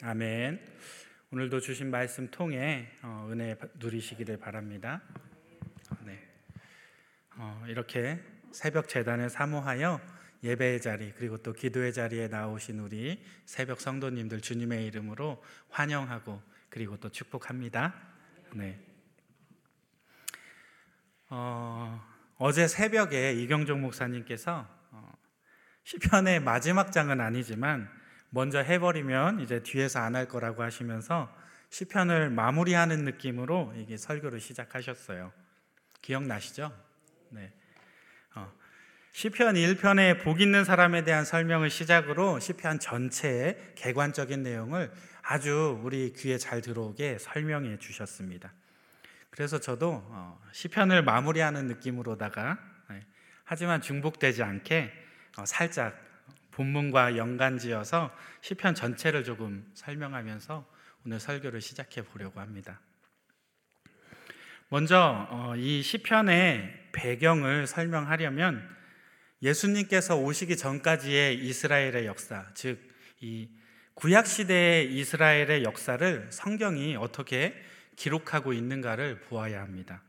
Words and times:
아멘. 0.00 0.64
오늘도 1.32 1.58
주신 1.58 1.90
말씀 1.90 2.30
통해 2.30 2.88
어, 3.02 3.28
은혜 3.32 3.56
누리시기를 3.74 4.36
바랍니다. 4.36 5.02
네. 6.04 6.24
어, 7.36 7.64
이렇게 7.66 8.20
새벽 8.52 8.88
재단을 8.88 9.28
사모하여 9.28 10.00
예배의 10.44 10.80
자리 10.80 11.12
그리고 11.14 11.38
또 11.38 11.52
기도의 11.52 11.92
자리에 11.92 12.28
나오신 12.28 12.78
우리 12.78 13.20
새벽 13.44 13.80
성도님들 13.80 14.40
주님의 14.40 14.86
이름으로 14.86 15.42
환영하고 15.70 16.40
그리고 16.68 16.96
또 16.98 17.08
축복합니다. 17.08 17.92
네. 18.54 18.78
어, 21.28 22.00
어제 22.36 22.68
새벽에 22.68 23.32
이경종 23.32 23.80
목사님께서 23.80 24.64
어, 24.92 25.12
시편의 25.82 26.40
마지막 26.40 26.92
장은 26.92 27.20
아니지만 27.20 27.97
먼저 28.30 28.58
해버리면 28.60 29.40
이제 29.40 29.62
뒤에서 29.62 30.00
안 30.00 30.14
할 30.14 30.28
거라고 30.28 30.62
하시면서 30.62 31.34
시편을 31.70 32.30
마무리하는 32.30 33.04
느낌으로 33.04 33.72
이게 33.76 33.96
설교를 33.96 34.40
시작하셨어요. 34.40 35.32
기억나시죠? 36.00 36.72
네. 37.30 37.52
어, 38.34 38.50
시편 39.12 39.54
1편의 39.54 40.22
복 40.22 40.40
있는 40.40 40.64
사람에 40.64 41.04
대한 41.04 41.24
설명을 41.24 41.70
시작으로 41.70 42.40
시편 42.40 42.78
전체의 42.78 43.72
개관적인 43.74 44.42
내용을 44.42 44.90
아주 45.22 45.78
우리 45.82 46.12
귀에 46.14 46.38
잘 46.38 46.62
들어오게 46.62 47.18
설명해 47.18 47.78
주셨습니다. 47.78 48.52
그래서 49.30 49.60
저도 49.60 50.02
어, 50.06 50.40
시편을 50.52 51.02
마무리하는 51.02 51.66
느낌으로다가 51.66 52.58
네, 52.90 53.04
하지만 53.44 53.82
중복되지 53.82 54.42
않게 54.42 54.92
어, 55.36 55.44
살짝 55.44 56.07
본문과 56.58 57.16
연관지어서 57.16 58.14
시편 58.40 58.74
전체를 58.74 59.24
조금 59.24 59.64
설명하면서 59.74 60.66
오늘 61.06 61.20
설교를 61.20 61.60
시작해 61.60 62.02
보려고 62.02 62.40
합니다. 62.40 62.80
먼저 64.68 65.26
어, 65.30 65.54
이 65.56 65.82
시편의 65.82 66.90
배경을 66.92 67.66
설명하려면 67.66 68.68
예수님께서 69.40 70.16
오시기 70.16 70.56
전까지의 70.56 71.38
이스라엘의 71.38 72.04
역사, 72.06 72.44
즉 72.54 72.88
이 73.20 73.48
구약 73.94 74.26
시대의 74.26 74.94
이스라엘의 74.94 75.64
역사를 75.64 76.28
성경이 76.30 76.96
어떻게 76.96 77.54
기록하고 77.96 78.52
있는가를 78.52 79.22
보아야 79.22 79.60
합니다. 79.60 80.02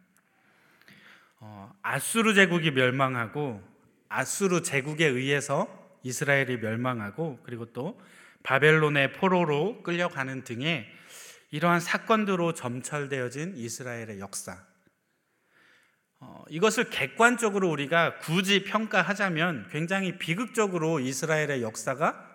어, 1.40 1.74
아수르 1.82 2.36
제국이 2.36 2.70
멸망하고 2.72 3.64
아수르 4.08 4.62
제국에 4.62 5.08
의해서 5.08 5.79
이스라엘이 6.04 6.58
멸망하고 6.58 7.40
그리고 7.44 7.72
또 7.74 8.00
바벨론의 8.44 9.14
포로로 9.14 9.84
끌려가는 9.84 10.44
등의 10.44 10.88
이러한 11.52 11.80
사건들로 11.80 12.54
점철되어진 12.54 13.56
이스라엘의 13.58 14.20
역사. 14.20 14.64
어, 16.22 16.44
이것을 16.50 16.90
객관적으로 16.90 17.70
우리가 17.70 18.18
굳이 18.20 18.64
평가하자면 18.64 19.70
굉장히 19.72 20.18
비극적으로 20.18 21.00
이스라엘의 21.00 21.62
역사가 21.62 22.26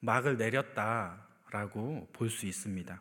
막을 0.00 0.36
내렸다라고 0.36 2.08
볼 2.12 2.30
수 2.30 2.46
있습니다. 2.46 3.00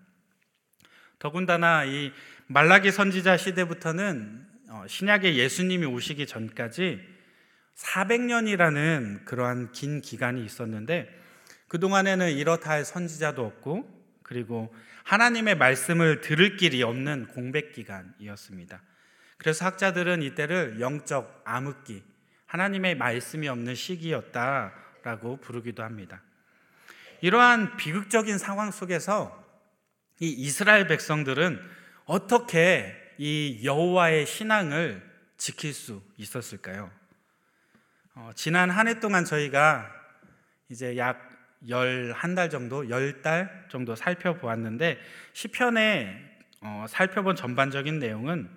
더군다나 1.20 1.86
이 1.86 2.12
말라기 2.48 2.92
선지자 2.92 3.38
시대부터는 3.38 4.48
어, 4.70 4.86
신약의 4.88 5.38
예수님이 5.38 5.86
오시기 5.86 6.26
전까지 6.28 7.13
400년이라는 7.76 9.26
그러한 9.26 9.72
긴 9.72 10.02
기간이 10.02 10.44
있었는데 10.46 11.10
그동안에는 11.68 12.32
이렇다 12.32 12.72
할 12.72 12.86
선지자도 12.86 13.46
없고 13.46 14.04
그리고 14.24 14.74
하나님의 15.04 15.56
말씀을 15.58 16.22
들을 16.22 16.56
길이 16.56 16.84
없는 16.84 17.28
공백 17.28 17.74
기간이었습니다. 17.74 18.82
그래서 19.38 19.66
학자들은 19.66 20.22
이때를 20.22 20.80
영적 20.80 21.42
암흑기, 21.44 22.04
하나님의 22.46 22.96
말씀이 22.96 23.48
없는 23.48 23.76
시기였다라고 23.76 25.38
부르기도 25.38 25.84
합니다. 25.84 26.22
이러한 27.22 27.78
비극적인 27.78 28.38
상황 28.38 28.72
속에서 28.72 29.44
이 30.20 30.30
이스라엘 30.30 30.88
백성들은 30.88 31.60
어떻게 32.06 32.96
이 33.18 33.62
여호와의 33.64 34.26
신앙을 34.26 35.02
지킬 35.38 35.74
수 35.74 36.02
있었을까요? 36.18 36.92
어, 38.16 38.32
지난 38.36 38.70
한 38.70 38.88
해 38.88 39.00
동안 39.00 39.26
저희가 39.26 39.90
이제 40.70 40.98
약 40.98 41.34
열 41.70 42.14
한 42.14 42.36
달 42.36 42.50
정도, 42.50 42.90
열 42.90 43.22
달 43.22 43.66
정도 43.70 43.96
살펴보았는데 43.96 45.00
시편에 45.32 46.14
어, 46.62 46.86
살펴본 46.90 47.36
전반적인 47.36 48.00
내용은 48.00 48.50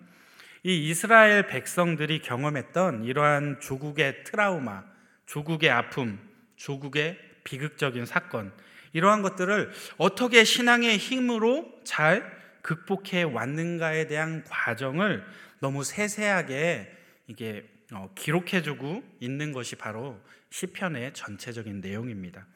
이 0.65 0.89
이스라엘 0.91 1.47
백성들이 1.47 2.21
경험했던 2.21 3.05
이러한 3.05 3.61
조국의 3.61 4.25
트라우마, 4.25 4.83
조국의 5.27 5.71
아픔, 5.71 6.19
조국의 6.57 7.19
비극적인 7.45 8.07
사건 8.07 8.53
이러한 8.93 9.23
것들을 9.23 9.71
어떻게 9.99 10.43
신앙의 10.43 10.99
힘으로 10.99 11.81
잘 11.85 12.37
극복해 12.63 13.23
왔는가에 13.23 14.09
대한 14.09 14.43
과정을 14.49 15.25
너무 15.61 15.85
세세하게 15.85 16.93
이게 17.29 17.61
어, 17.61 17.76
기록해주고 18.15 19.03
있는 19.21 19.53
것이 19.53 19.77
바로 19.77 20.21
시편의 20.51 21.15
전체적인 21.15 21.81
내용입니다. 21.81 22.47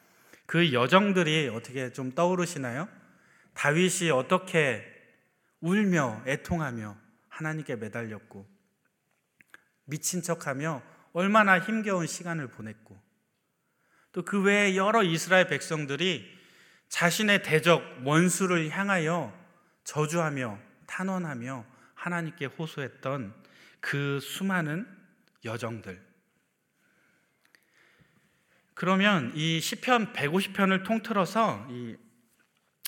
그 0.45 0.73
여정들이 0.73 1.49
어떻게 1.49 1.93
좀 1.93 2.11
떠오르시나요? 2.11 2.89
다윗이 3.53 4.11
어떻게 4.11 4.85
울며 5.61 6.23
애통하며 6.27 6.97
하나님께 7.29 7.75
매달렸고 7.77 8.45
미친 9.85 10.21
척하며 10.21 10.81
얼마나 11.13 11.59
힘겨운 11.59 12.07
시간을 12.07 12.47
보냈고 12.47 12.99
또 14.11 14.23
그 14.23 14.41
외에 14.41 14.75
여러 14.75 15.03
이스라엘 15.03 15.47
백성들이 15.47 16.37
자신의 16.89 17.43
대적 17.43 18.01
원수를 18.03 18.69
향하여 18.69 19.33
저주하며 19.85 20.59
탄원하며 20.85 21.65
하나님께 21.95 22.47
호소했던 22.47 23.33
그 23.79 24.19
수많은 24.19 24.85
여정들. 25.45 26.11
그러면 28.73 29.31
이 29.35 29.59
시편 29.59 30.13
150편을 30.13 30.85
통틀어서 30.85 31.67
이 31.69 31.97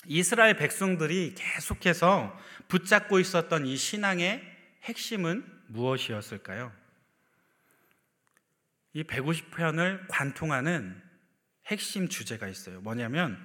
이스라엘 0.06 0.56
백성들이 0.56 1.34
계속해서 1.36 2.38
붙잡고 2.68 3.20
있었던 3.20 3.66
이 3.66 3.76
신앙의 3.76 4.42
핵심은 4.82 5.44
무엇이었을까요? 5.68 6.72
이 8.92 9.02
150편을 9.04 10.06
관통하는 10.08 11.00
핵심 11.66 12.08
주제가 12.08 12.48
있어요. 12.48 12.80
뭐냐면 12.80 13.38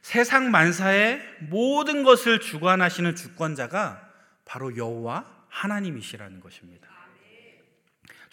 세상 0.00 0.50
만사의 0.50 1.20
모든 1.40 2.02
것을 2.02 2.40
주관하시는 2.40 3.14
주권자가 3.14 4.12
바로 4.44 4.76
여호와 4.76 5.46
하나님이시라는 5.48 6.40
것입니다. 6.40 6.93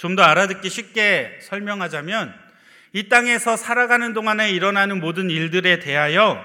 좀 0.01 0.16
더 0.16 0.23
알아듣기 0.23 0.67
쉽게 0.67 1.38
설명하자면 1.44 2.34
이 2.94 3.07
땅에서 3.07 3.56
살아가는 3.56 4.13
동안에 4.13 4.50
일어나는 4.50 5.00
모든 5.00 5.29
일들에 5.29 5.78
대하여 5.78 6.44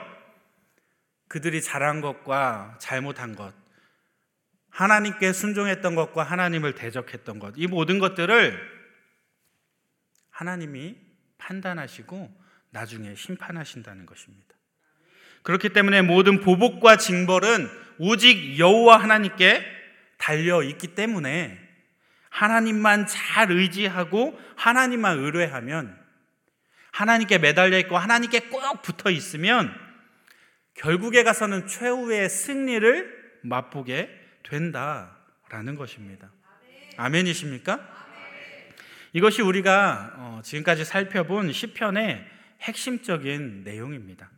그들이 1.28 1.62
잘한 1.62 2.02
것과 2.02 2.76
잘못한 2.78 3.34
것, 3.34 3.54
하나님께 4.68 5.32
순종했던 5.32 5.94
것과 5.94 6.22
하나님을 6.22 6.74
대적했던 6.74 7.38
것, 7.38 7.54
이 7.56 7.66
모든 7.66 7.98
것들을 7.98 8.60
하나님이 10.28 10.96
판단하시고 11.38 12.30
나중에 12.72 13.14
심판하신다는 13.14 14.04
것입니다. 14.04 14.54
그렇기 15.44 15.70
때문에 15.70 16.02
모든 16.02 16.40
보복과 16.40 16.98
징벌은 16.98 17.70
오직 18.00 18.59
여호와 18.59 18.98
하나님께 18.98 19.64
달려 20.18 20.62
있기 20.62 20.88
때문에 20.88 21.66
하나님만 22.36 23.06
잘 23.06 23.50
의지하고 23.50 24.38
하나님만 24.56 25.18
의뢰하면 25.18 25.98
하나님께 26.92 27.38
매달려 27.38 27.78
있고 27.78 27.97
하나님께 27.97 28.41
꼭 28.50 28.83
붙어 28.83 29.10
있으면 29.10 29.74
결국에 30.74 31.22
가서는 31.22 31.66
최후의 31.66 32.28
승리를 32.28 33.41
맛보게 33.42 34.10
된다라는 34.42 35.77
것입니다. 35.78 36.30
아멘이십니까? 36.98 37.80
이것이 39.15 39.41
우리가 39.41 40.12
어, 40.16 40.41
지금까지 40.44 40.84
살펴본 40.84 41.53
시편의 41.53 42.22
핵심적인 42.60 43.62
내용입니다. 43.65 44.30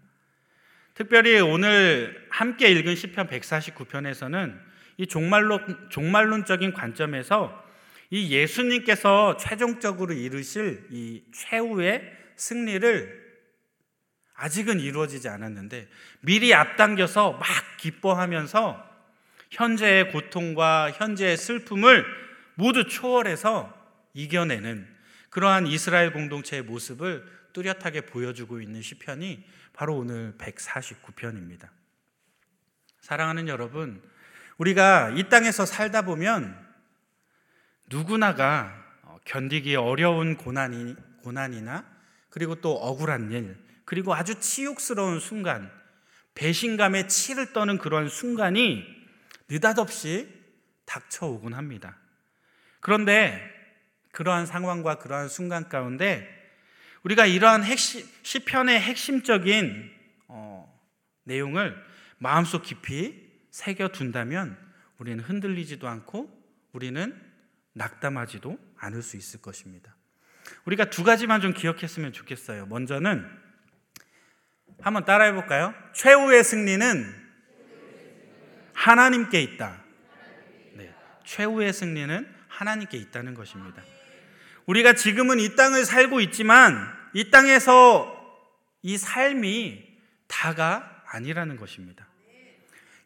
특별히 0.95 1.41
오늘 1.41 2.29
함께 2.31 2.71
읽은 2.71 2.95
시편 2.95 3.27
149편에서는 3.27 4.57
이 4.99 5.07
종말론, 5.09 5.89
종말론적인 5.91 6.75
관점에서 6.75 7.68
이 8.11 8.31
예수님께서 8.31 9.37
최종적으로 9.37 10.15
이루실 10.15 10.89
이 10.91 11.23
최후의 11.33 12.03
승리를 12.37 13.29
아직은 14.35 14.81
이루어지지 14.81 15.29
않았는데 15.29 15.89
미리 16.21 16.55
앞당겨서 16.55 17.33
막 17.33 17.47
기뻐하면서 17.79 18.89
현재의 19.51 20.13
고통과 20.13 20.91
현재의 20.93 21.37
슬픔을 21.37 22.05
모두 22.55 22.87
초월해서 22.87 23.75
이겨내는 24.15 24.87
그러한 25.31 25.67
이스라엘 25.67 26.13
공동체의 26.13 26.63
모습을 26.63 27.27
뚜렷하게 27.53 28.03
보여주고 28.03 28.61
있는 28.61 28.81
시편이 28.83 29.45
바로 29.73 29.97
오늘 29.97 30.35
149편입니다. 30.39 31.69
사랑하는 33.01 33.49
여러분, 33.49 34.03
우리가 34.59 35.11
이 35.11 35.29
땅에서 35.29 35.67
살다 35.67 36.03
보면 36.03 36.68
누구나가 37.89 38.75
견디기 39.25 39.77
어려운 39.77 40.37
고난이, 40.37 40.97
고난이나 41.23 41.85
그리고 42.31 42.57
또 42.57 42.75
억울한 42.75 43.33
일, 43.33 43.57
그리고 43.85 44.15
아주 44.15 44.39
치욕스러운 44.39 45.21
순간, 45.21 45.71
배신감에 46.35 47.07
치를 47.09 47.53
떠는 47.53 47.79
그런 47.79 48.09
순간이 48.09 48.85
느닷없이 49.49 50.29
닥쳐오곤 50.85 51.55
합니다. 51.55 51.99
그런데 52.81 53.43
그러한 54.13 54.47
상황과 54.47 54.99
그러한 54.99 55.29
순간 55.29 55.69
가운데 55.69 56.29
우리가 57.03 57.27
이러한 57.27 57.65
핵심, 57.65 58.07
시편의 58.23 58.81
핵심적인 58.81 59.91
어, 60.29 60.81
내용을 61.25 61.77
마음속 62.19 62.63
깊이 62.63 63.29
새겨둔다면 63.51 64.57
우리는 64.99 65.23
흔들리지도 65.23 65.89
않고 65.89 66.31
우리는 66.73 67.28
낙담하지도 67.79 68.59
않을 68.77 69.03
수 69.03 69.17
있을 69.17 69.41
것입니다. 69.41 69.95
우리가 70.65 70.91
두 70.91 71.05
가지만 71.05 71.41
좀 71.41 71.55
기억했으면 71.55 72.13
좋겠어요. 72.13 72.67
먼저는 72.67 73.27
한번 74.81 75.05
따라해 75.05 75.33
볼까요? 75.33 75.75
최후의 75.95 76.45
승리는 76.45 77.29
하나님께 78.75 79.41
있다. 79.41 79.83
네, 80.75 80.95
최후의 81.25 81.73
승리는 81.73 82.35
하나님께 82.49 82.97
있다는 82.99 83.35
것입니다. 83.35 83.83
우리가 84.67 84.93
지금은 84.93 85.41
이 85.41 85.57
땅을 85.57 85.85
살고 85.85 86.21
있지만 86.21 86.93
이 87.15 87.31
땅에서 87.31 88.15
이 88.83 88.99
삶이 88.99 89.99
다가 90.27 91.03
아니라는 91.07 91.57
것입니다. 91.57 92.08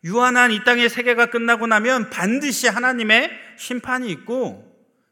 유한한 0.05 0.51
이 0.51 0.65
땅의 0.65 0.89
세계가 0.89 1.27
끝나고 1.27 1.67
나면 1.67 2.11
반드시 2.11 2.67
하나님의 2.69 3.31
심판이 3.57 4.11
있고 4.11 4.69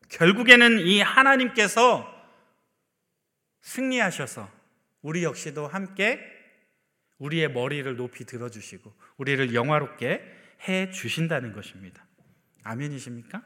결국에는 0.08 0.80
이 0.80 1.00
하나님께서 1.00 2.08
승리하셔서 3.62 4.50
우리 5.02 5.22
역시도 5.22 5.68
함께 5.68 6.20
우리의 7.18 7.52
머리를 7.52 7.96
높이 7.96 8.24
들어주시고 8.24 8.92
우리를 9.18 9.54
영화롭게 9.54 10.22
해 10.68 10.90
주신다는 10.90 11.52
것입니다. 11.52 12.04
아멘이십니까? 12.64 13.42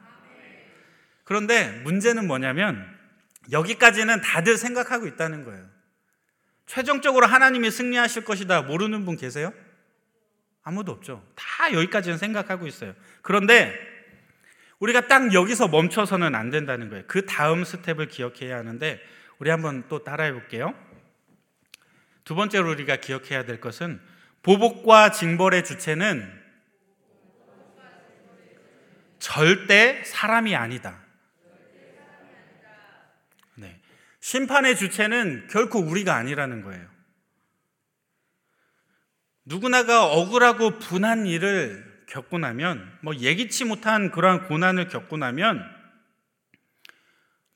그런데 1.23 1.69
문제는 1.83 2.27
뭐냐면 2.27 2.85
여기까지는 3.51 4.21
다들 4.21 4.57
생각하고 4.57 5.07
있다는 5.07 5.43
거예요. 5.43 5.69
최종적으로 6.65 7.27
하나님이 7.27 7.69
승리하실 7.69 8.25
것이다 8.25 8.63
모르는 8.63 9.05
분 9.05 9.17
계세요? 9.17 9.53
아무도 10.65 10.91
없죠. 10.91 11.23
다 11.35 11.71
여기까지는 11.71 12.17
생각하고 12.17 12.65
있어요. 12.65 12.95
그런데 13.21 13.73
우리가 14.79 15.07
딱 15.07 15.33
여기서 15.33 15.67
멈춰서는 15.67 16.33
안 16.33 16.49
된다는 16.49 16.89
거예요. 16.89 17.03
그 17.07 17.25
다음 17.25 17.63
스텝을 17.63 18.07
기억해야 18.07 18.57
하는데 18.57 18.99
우리 19.37 19.51
한번 19.51 19.87
또 19.87 20.03
따라해 20.03 20.33
볼게요. 20.33 20.73
두 22.23 22.33
번째로 22.33 22.71
우리가 22.71 22.97
기억해야 22.97 23.45
될 23.45 23.61
것은 23.61 24.01
보복과 24.41 25.11
징벌의 25.11 25.63
주체는 25.63 26.43
절대 29.19 30.03
사람이 30.03 30.55
아니다. 30.55 30.99
네. 33.53 33.79
심판의 34.19 34.75
주체는 34.75 35.47
결코 35.51 35.79
우리가 35.79 36.15
아니라는 36.15 36.63
거예요. 36.63 36.94
누구나가 39.45 40.05
억울하고 40.05 40.79
분한 40.79 41.27
일을 41.27 42.03
겪고 42.07 42.37
나면, 42.39 42.97
뭐 43.01 43.15
예기치 43.15 43.65
못한 43.65 44.11
그러한 44.11 44.47
고난을 44.47 44.87
겪고 44.87 45.17
나면, 45.17 45.63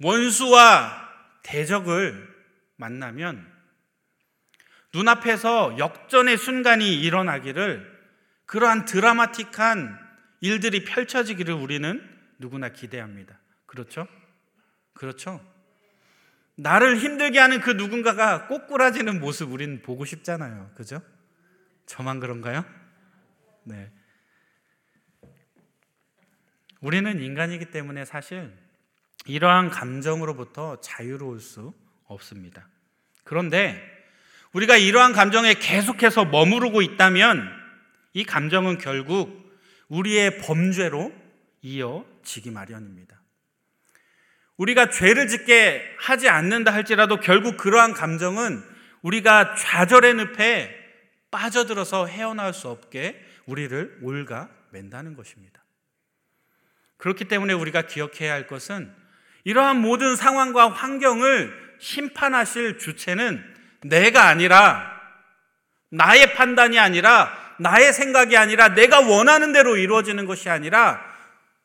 원수와 0.01 1.09
대적을 1.43 2.27
만나면, 2.77 3.45
눈앞에서 4.93 5.77
역전의 5.77 6.37
순간이 6.37 6.99
일어나기를, 7.01 7.99
그러한 8.45 8.85
드라마틱한 8.85 9.99
일들이 10.41 10.83
펼쳐지기를 10.83 11.53
우리는 11.53 12.01
누구나 12.39 12.69
기대합니다. 12.69 13.37
그렇죠? 13.65 14.07
그렇죠? 14.93 15.39
나를 16.55 16.97
힘들게 16.97 17.39
하는 17.39 17.61
그 17.61 17.71
누군가가 17.71 18.47
꼬꾸라지는 18.47 19.19
모습 19.19 19.51
우리는 19.51 19.81
보고 19.81 20.05
싶잖아요. 20.05 20.71
그죠? 20.75 21.01
저만 21.89 22.19
그런가요? 22.19 22.63
네. 23.63 23.91
우리는 26.81 27.19
인간이기 27.19 27.71
때문에 27.71 28.05
사실 28.05 28.53
이러한 29.25 29.71
감정으로부터 29.71 30.79
자유로울 30.81 31.39
수 31.39 31.73
없습니다. 32.05 32.67
그런데 33.23 33.81
우리가 34.53 34.77
이러한 34.77 35.13
감정에 35.13 35.55
계속해서 35.55 36.25
머무르고 36.25 36.83
있다면 36.83 37.49
이 38.13 38.23
감정은 38.23 38.77
결국 38.77 39.51
우리의 39.87 40.37
범죄로 40.41 41.11
이어지기 41.63 42.51
마련입니다. 42.51 43.19
우리가 44.57 44.91
죄를 44.91 45.27
짓게 45.27 45.95
하지 45.97 46.29
않는다 46.29 46.71
할지라도 46.71 47.19
결국 47.19 47.57
그러한 47.57 47.93
감정은 47.93 48.63
우리가 49.01 49.55
좌절의 49.55 50.13
늪에 50.13 50.78
빠져들어서 51.31 52.07
헤어나올 52.07 52.53
수 52.53 52.69
없게 52.69 53.23
우리를 53.45 53.99
올가 54.01 54.49
맨다는 54.71 55.15
것입니다. 55.15 55.63
그렇기 56.97 57.25
때문에 57.25 57.53
우리가 57.53 57.83
기억해야 57.83 58.33
할 58.33 58.47
것은 58.47 58.93
이러한 59.43 59.79
모든 59.79 60.15
상황과 60.15 60.69
환경을 60.69 61.77
심판하실 61.79 62.77
주체는 62.77 63.43
내가 63.81 64.27
아니라 64.27 64.99
나의 65.89 66.33
판단이 66.33 66.77
아니라 66.77 67.55
나의 67.59 67.93
생각이 67.93 68.37
아니라 68.37 68.69
내가 68.69 68.99
원하는 68.99 69.53
대로 69.53 69.77
이루어지는 69.77 70.25
것이 70.25 70.49
아니라 70.49 71.03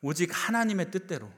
오직 0.01 0.29
하나님의 0.31 0.91
뜻대로 0.91 1.31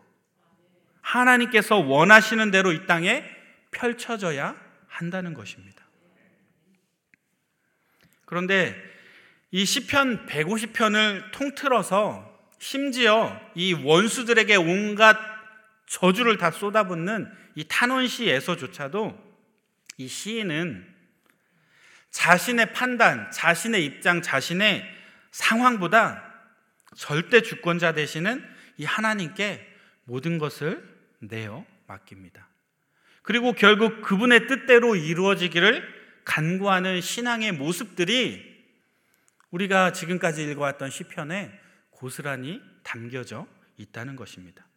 하나님께서 1.02 1.78
원하시는 1.78 2.52
대로 2.52 2.72
이 2.72 2.86
땅에 2.86 3.24
펼쳐져야 3.72 4.56
한다는 4.88 5.34
것입니다. 5.34 5.87
그런데 8.28 8.76
이 9.52 9.66
시편 9.66 10.28
150편을 10.28 11.32
통틀어서 11.32 12.38
심지어 12.60 13.40
이 13.56 13.72
원수들에게 13.74 14.58
온갖 14.58 15.18
저주를 15.88 16.38
다 16.38 16.52
쏟아붓는 16.52 17.32
이 17.56 17.64
탄원시에서조차도 17.64 19.18
이 19.98 20.08
시인은 20.08 20.86
자신의 22.12 22.74
판단, 22.74 23.32
자신의 23.32 23.86
입장, 23.86 24.22
자신의 24.22 24.84
상황보다 25.32 26.22
절대 26.98 27.42
주권자 27.42 27.94
되시는 27.94 28.44
이 28.76 28.84
하나님께 28.84 29.66
모든 30.04 30.38
것을 30.38 30.84
내어 31.20 31.66
맡깁니다. 31.88 32.50
그리고 33.22 33.54
결국 33.54 34.02
그분의 34.02 34.48
뜻대로 34.48 34.96
이루어지기를 34.98 35.97
간구하는 36.28 37.00
신앙의 37.00 37.54
모습들이 37.54 38.58
우리가 39.50 39.94
지금까지 39.94 40.44
읽어왔던 40.44 40.90
시편에 40.90 41.52
고스란히 41.90 42.62
담겨져 42.84 43.48
있다는 43.78 44.18
것입니다. 44.18 44.68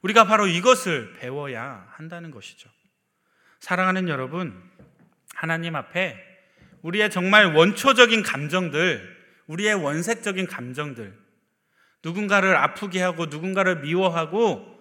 우리가 0.00 0.24
바로 0.24 0.46
이것을 0.46 1.16
배워야 1.18 1.86
한다는 1.90 2.30
것이죠. 2.30 2.70
사랑하는 3.60 4.08
여러분, 4.08 4.58
하나님 5.34 5.76
앞에 5.76 6.18
우리의 6.80 7.10
정말 7.10 7.54
원초적인 7.54 8.22
감정들, 8.22 9.16
우리의 9.46 9.74
원색적인 9.74 10.46
감정들, 10.46 11.16
누군가를 12.02 12.56
아프게 12.56 13.02
하고 13.02 13.26
누군가를 13.26 13.80
미워하고 13.80 14.74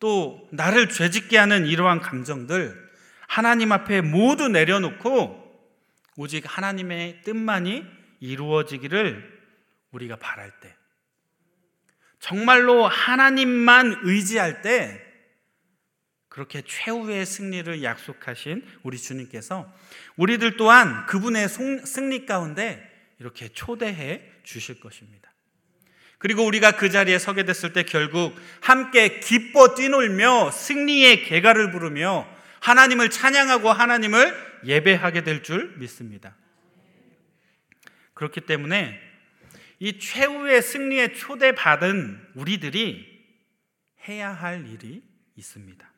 또 0.00 0.48
나를 0.52 0.88
죄짓게 0.88 1.36
하는 1.36 1.66
이러한 1.66 2.00
감정들 2.00 2.85
하나님 3.28 3.72
앞에 3.72 4.00
모두 4.00 4.48
내려놓고 4.48 5.44
오직 6.16 6.44
하나님의 6.46 7.22
뜻만이 7.22 7.84
이루어지기를 8.20 9.36
우리가 9.90 10.16
바랄 10.16 10.50
때 10.60 10.74
정말로 12.18 12.86
하나님만 12.86 14.00
의지할 14.02 14.62
때 14.62 15.02
그렇게 16.28 16.62
최후의 16.62 17.24
승리를 17.24 17.82
약속하신 17.82 18.62
우리 18.82 18.98
주님께서 18.98 19.72
우리들 20.16 20.56
또한 20.56 21.06
그분의 21.06 21.48
승리 21.48 22.26
가운데 22.26 22.82
이렇게 23.18 23.48
초대해 23.48 24.22
주실 24.42 24.80
것입니다. 24.80 25.32
그리고 26.18 26.44
우리가 26.44 26.72
그 26.72 26.90
자리에 26.90 27.18
서게 27.18 27.44
됐을 27.44 27.72
때 27.72 27.84
결국 27.84 28.34
함께 28.60 29.20
기뻐 29.20 29.74
뛰놀며 29.74 30.50
승리의 30.50 31.24
개가를 31.24 31.70
부르며 31.70 32.26
하나님을 32.60 33.10
찬양하고 33.10 33.70
하나님을 33.70 34.60
예배하게 34.64 35.22
될 35.22 35.42
줄 35.42 35.76
믿습니다. 35.78 36.36
그렇기 38.14 38.40
때문에 38.42 39.00
이 39.78 39.98
최후의 39.98 40.62
승리에 40.62 41.12
초대받은 41.12 42.28
우리들이 42.34 43.24
해야 44.08 44.32
할 44.32 44.66
일이 44.66 45.02
있습니다. 45.36 45.92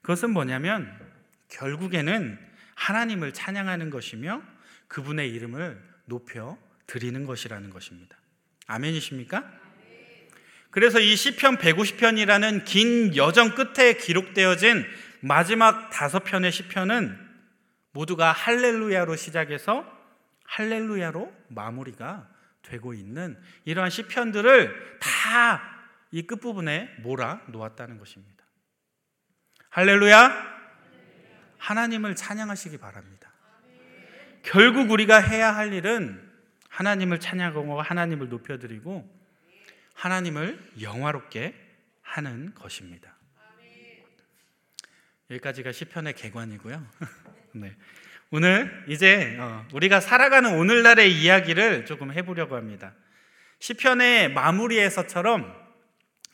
그것은 0.00 0.30
뭐냐면 0.30 0.90
결국에는 1.48 2.38
하나님을 2.74 3.32
찬양하는 3.32 3.90
것이며 3.90 4.42
그분의 4.88 5.30
이름을 5.30 5.80
높여 6.06 6.58
드리는 6.86 7.24
것이라는 7.26 7.70
것입니다. 7.70 8.16
아멘이십니까? 8.66 9.60
그래서 10.70 10.98
이 11.00 11.14
시편 11.14 11.58
150편이라는 11.58 12.64
긴 12.64 13.14
여정 13.14 13.54
끝에 13.54 13.94
기록되어진 13.94 14.86
마지막 15.22 15.90
다섯 15.90 16.20
편의 16.20 16.52
시편은 16.52 17.30
모두가 17.92 18.32
할렐루야로 18.32 19.16
시작해서 19.16 19.84
할렐루야로 20.44 21.32
마무리가 21.48 22.28
되고 22.62 22.94
있는 22.94 23.40
이러한 23.64 23.90
시편들을 23.90 24.98
다 25.00 25.72
이 26.12 26.22
끝부분에 26.22 26.94
몰아 26.98 27.40
놓았다는 27.48 27.98
것입니다. 27.98 28.44
할렐루야! 29.70 30.52
하나님을 31.56 32.14
찬양하시기 32.14 32.78
바랍니다. 32.78 33.32
결국 34.42 34.90
우리가 34.90 35.18
해야 35.18 35.54
할 35.54 35.72
일은 35.72 36.30
하나님을 36.68 37.18
찬양하고 37.18 37.80
하나님을 37.80 38.28
높여드리고 38.28 39.08
하나님을 39.94 40.72
영화롭게 40.82 41.54
하는 42.02 42.54
것입니다. 42.54 43.11
여기까지가 45.32 45.72
시편의 45.72 46.14
개관이고요. 46.14 46.84
네. 47.52 47.74
오늘 48.30 48.84
이제 48.88 49.36
어, 49.38 49.66
우리가 49.72 50.00
살아가는 50.00 50.54
오늘날의 50.58 51.12
이야기를 51.12 51.86
조금 51.86 52.12
해보려고 52.12 52.56
합니다. 52.56 52.94
시편의 53.60 54.32
마무리에서처럼 54.32 55.54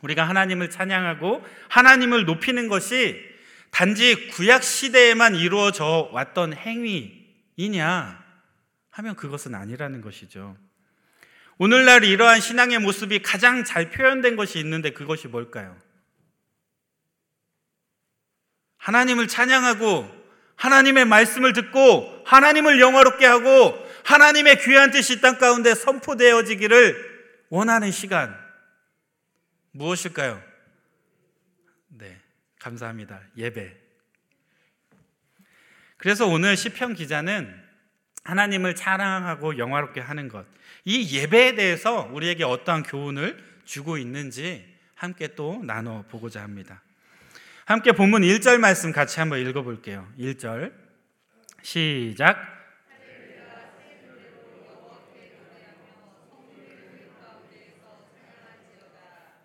우리가 0.00 0.28
하나님을 0.28 0.70
찬양하고 0.70 1.44
하나님을 1.68 2.24
높이는 2.24 2.68
것이 2.68 3.20
단지 3.70 4.28
구약 4.28 4.62
시대에만 4.62 5.34
이루어져 5.34 6.08
왔던 6.12 6.54
행위이냐 6.54 8.24
하면 8.90 9.16
그것은 9.16 9.54
아니라는 9.54 10.00
것이죠. 10.00 10.56
오늘날 11.58 12.04
이러한 12.04 12.40
신앙의 12.40 12.78
모습이 12.78 13.22
가장 13.22 13.64
잘 13.64 13.90
표현된 13.90 14.36
것이 14.36 14.58
있는데 14.60 14.90
그것이 14.90 15.26
뭘까요? 15.28 15.76
하나님을 18.88 19.28
찬양하고 19.28 20.08
하나님의 20.56 21.04
말씀을 21.04 21.52
듣고 21.52 22.22
하나님을 22.24 22.80
영화롭게 22.80 23.26
하고 23.26 23.86
하나님의 24.04 24.62
귀한 24.62 24.90
뜻이 24.90 25.20
땅 25.20 25.36
가운데 25.36 25.74
선포되어지기를 25.74 27.44
원하는 27.50 27.90
시간 27.90 28.34
무엇일까요? 29.72 30.42
네, 31.88 32.18
감사합니다. 32.58 33.20
예배. 33.36 33.76
그래서 35.98 36.26
오늘 36.26 36.56
시편 36.56 36.94
기자는 36.94 37.62
하나님을 38.24 38.74
찬양하고 38.74 39.58
영화롭게 39.58 40.00
하는 40.00 40.28
것, 40.28 40.46
이 40.86 41.14
예배에 41.14 41.56
대해서 41.56 42.08
우리에게 42.10 42.42
어떠한 42.42 42.84
교훈을 42.84 43.36
주고 43.66 43.98
있는지 43.98 44.66
함께 44.94 45.34
또 45.34 45.60
나눠 45.62 46.04
보고자 46.08 46.42
합니다. 46.42 46.80
함께 47.68 47.92
본문 47.92 48.22
1절 48.22 48.56
말씀 48.56 48.92
같이 48.92 49.20
한번 49.20 49.40
읽어 49.40 49.60
볼게요. 49.60 50.10
1절. 50.18 50.72
시작. 51.60 52.38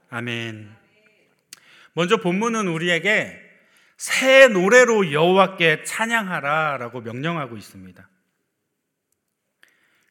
아멘. 0.09 0.73
먼저 1.91 2.15
본문은 2.15 2.69
우리에게 2.69 3.37
새 3.97 4.47
노래로 4.47 5.11
여호와께 5.11 5.83
찬양하라라고 5.83 7.01
명령하고 7.01 7.57
있습니다. 7.57 8.09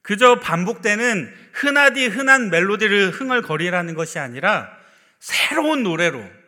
그저 0.03 0.39
반복되는 0.39 1.35
흔하디 1.55 2.09
흔한 2.09 2.51
멜로디를 2.51 3.09
흥얼거리라는 3.09 3.95
것이 3.95 4.19
아니라 4.19 4.71
새로운 5.19 5.83
노래로 5.83 6.42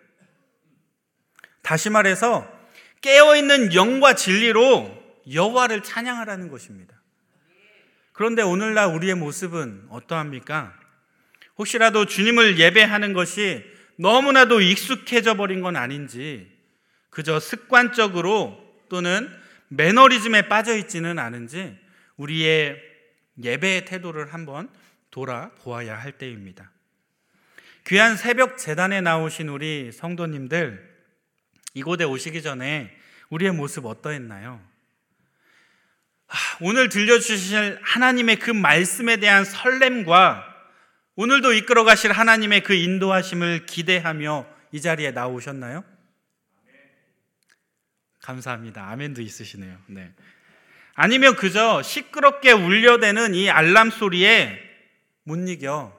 다시 1.64 1.90
말해서 1.90 2.46
깨어 3.00 3.36
있는 3.36 3.74
영과 3.74 4.14
진리로 4.14 5.02
여호와를 5.32 5.82
찬양하라는 5.82 6.48
것입니다. 6.50 6.94
그런데 8.12 8.42
오늘날 8.42 8.94
우리의 8.94 9.14
모습은 9.16 9.86
어떠합니까? 9.88 10.78
혹시라도 11.58 12.04
주님을 12.04 12.58
예배하는 12.58 13.14
것이 13.14 13.64
너무나도 13.96 14.60
익숙해져 14.60 15.34
버린 15.34 15.62
건 15.62 15.76
아닌지 15.76 16.52
그저 17.10 17.40
습관적으로 17.40 18.60
또는 18.88 19.28
매너리즘에 19.68 20.48
빠져 20.48 20.76
있지는 20.76 21.18
않은지 21.18 21.78
우리의 22.16 22.76
예배의 23.42 23.86
태도를 23.86 24.34
한번 24.34 24.68
돌아보아야 25.10 25.96
할 25.96 26.12
때입니다. 26.12 26.70
귀한 27.86 28.16
새벽 28.16 28.58
재단에 28.58 29.00
나오신 29.00 29.48
우리 29.48 29.92
성도님들 29.92 30.93
이곳에 31.74 32.04
오시기 32.04 32.42
전에 32.42 32.96
우리의 33.30 33.52
모습 33.52 33.84
어떠했나요? 33.84 34.60
오늘 36.60 36.88
들려주실 36.88 37.80
하나님의 37.82 38.38
그 38.38 38.50
말씀에 38.50 39.18
대한 39.18 39.44
설렘과 39.44 40.52
오늘도 41.16 41.52
이끌어 41.52 41.84
가실 41.84 42.12
하나님의 42.12 42.62
그 42.62 42.74
인도하심을 42.74 43.66
기대하며 43.66 44.46
이 44.72 44.80
자리에 44.80 45.10
나오셨나요? 45.10 45.84
감사합니다. 48.20 48.88
아멘도 48.90 49.20
있으시네요. 49.20 49.78
네. 49.86 50.12
아니면 50.94 51.36
그저 51.36 51.82
시끄럽게 51.82 52.52
울려대는 52.52 53.34
이 53.34 53.50
알람 53.50 53.90
소리에 53.90 54.58
못 55.24 55.36
이겨 55.48 55.92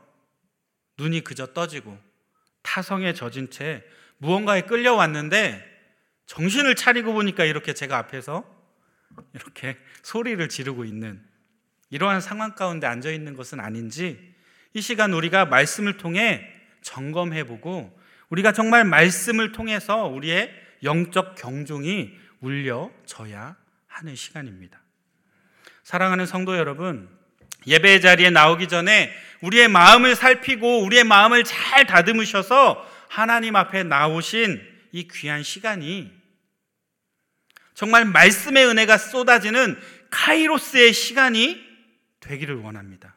눈이 0.98 1.22
그저 1.22 1.54
떠지고 1.54 1.98
타성에 2.64 3.14
젖은 3.14 3.52
채 3.52 3.84
무언가에 4.18 4.62
끌려왔는데 4.62 5.64
정신을 6.26 6.76
차리고 6.76 7.14
보니까 7.14 7.46
이렇게 7.46 7.74
제가 7.74 7.98
앞에서 7.98 8.44
이렇게 9.34 9.78
소리를 10.02 10.48
지르고 10.50 10.86
있는 10.86 11.22
이러한 11.90 12.22
상황 12.22 12.56
가운데 12.56 12.88
앉아 12.88 13.12
있는 13.12 13.36
것은 13.36 13.60
아닌지 13.60 14.36
이 14.74 14.82
시간 14.82 15.14
우리가 15.14 15.46
말씀을 15.46 15.98
통해 15.98 16.46
점검해 16.82 17.46
보고 17.46 17.98
우리가 18.30 18.52
정말 18.52 18.84
말씀을 18.84 19.52
통해서 19.52 20.06
우리의 20.08 20.52
영적 20.84 21.36
경종이 21.36 22.12
울려져야 22.42 23.56
하는 23.88 24.16
시간입니다. 24.16 24.80
사랑하는 25.84 26.26
성도 26.26 26.58
여러분, 26.58 27.10
예배 27.68 28.00
자리에 28.00 28.30
나오기 28.30 28.68
전에 28.68 29.12
우리의 29.42 29.68
마음을 29.68 30.16
살피고 30.16 30.84
우리의 30.84 31.04
마음을 31.04 31.44
잘 31.44 31.86
다듬으셔서 31.86 32.95
하나님 33.10 33.56
앞에 33.56 33.84
나오신 33.84 34.62
이 34.92 35.08
귀한 35.08 35.44
시간이 35.44 36.12
정말 37.74 38.06
말씀의 38.06 38.66
은혜가 38.68 38.98
쏟아지는 38.98 39.78
카이로스의 40.10 40.94
시간이 40.94 41.62
되기를 42.22 42.56
원합니다. 42.56 43.16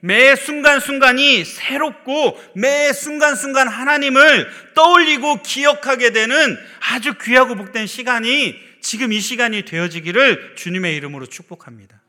매 0.00 0.34
순간순간이 0.34 1.44
새롭고 1.44 2.40
매 2.54 2.92
순간순간 2.92 3.68
하나님을 3.68 4.50
떠올리고 4.74 5.42
기억하게 5.42 6.12
되는 6.12 6.58
아주 6.80 7.14
귀하고 7.20 7.54
복된 7.54 7.86
시간이 7.86 8.58
지금 8.80 9.12
이 9.12 9.20
시간이 9.20 9.66
되어지기를 9.66 10.56
주님의 10.56 10.96
이름으로 10.96 11.26
축복합니다. 11.26 12.00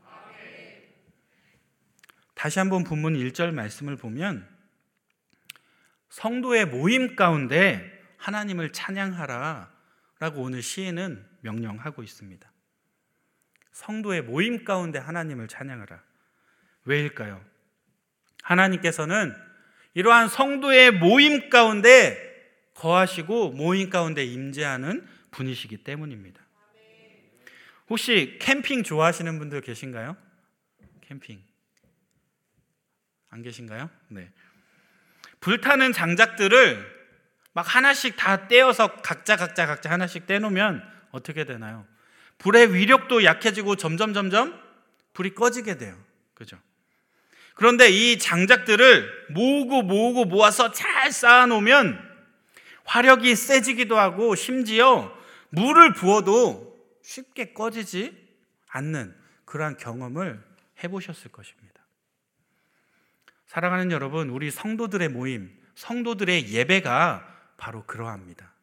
다시 2.34 2.60
한번 2.60 2.86
본문 2.86 3.16
1절 3.18 3.52
말씀을 3.52 3.98
보면 3.98 4.48
성도의 6.12 6.66
모임 6.66 7.16
가운데 7.16 8.00
하나님을 8.18 8.72
찬양하라 8.72 9.72
라고 10.20 10.42
오늘 10.42 10.62
시인은 10.62 11.26
명령하고 11.40 12.04
있습니다. 12.04 12.52
성도의 13.72 14.22
모임 14.22 14.64
가운데 14.66 15.00
하나님을 15.00 15.48
찬양하라. 15.48 16.04
왜일까요? 16.86 17.44
하나님께서는 18.44 19.34
이러한 19.94 20.28
성도의 20.28 20.92
모임 20.92 21.50
가운데 21.50 22.30
거하시고 22.76 23.52
모임 23.52 23.90
가운데 23.90 24.24
임재하는 24.26 25.08
분이시기 25.32 25.78
때문입니다. 25.78 26.42
혹시 27.90 28.38
캠핑 28.42 28.84
좋아하시는 28.84 29.40
분들 29.40 29.62
계신가요? 29.62 30.18
캠핑. 31.02 31.42
안 33.30 33.42
계신가요? 33.42 33.90
네. 34.10 34.32
불타는 35.42 35.92
장작들을 35.92 37.02
막 37.54 37.76
하나씩 37.76 38.16
다 38.16 38.48
떼어서 38.48 39.02
각자 39.02 39.36
각자 39.36 39.66
각자 39.66 39.90
하나씩 39.92 40.26
떼놓으면 40.26 40.82
어떻게 41.12 41.44
되나요? 41.44 41.86
불의 42.38 42.74
위력도 42.74 43.24
약해지고 43.24 43.76
점점 43.76 44.14
점점 44.14 44.60
불이 45.14 45.36
꺼지게 45.36 45.78
돼요. 45.78 45.98
그죠? 46.34 46.58
그런데 47.56 47.90
이 47.90 48.18
장작들을 48.18 49.28
모으고 49.32 49.84
모으고 49.84 50.26
모아서 50.26 50.72
잘 50.72 51.12
쌓아놓으면 51.12 52.10
화력이 52.86 53.36
세지기도 53.36 53.98
하고 53.98 54.36
심지어 54.36 55.16
물을 55.50 55.94
부어도 55.94 56.80
쉽게 57.04 57.54
꺼지지 57.54 58.18
않는 58.70 59.16
그러한 59.46 59.78
경험을 59.78 60.42
해보셨을 60.84 61.32
것입니다. 61.32 61.81
사랑하는 63.52 63.92
여러분, 63.92 64.30
우리 64.30 64.50
성도들의 64.50 65.10
모임, 65.10 65.52
성도들의 65.76 66.54
예배가 66.54 67.28
바로 67.58 67.86
그러합니다. 67.86 68.54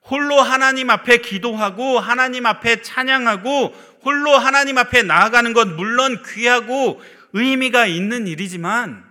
홀로 0.00 0.40
하나님 0.40 0.88
앞에 0.88 1.18
기도하고 1.18 1.98
하나님 1.98 2.46
앞에 2.46 2.80
찬양하고 2.80 3.74
홀로 4.02 4.30
하나님 4.30 4.78
앞에 4.78 5.02
나아가는 5.02 5.52
것 5.52 5.68
물론 5.68 6.22
귀하고 6.22 7.02
의미가 7.34 7.84
있는 7.84 8.26
일이지만 8.26 9.04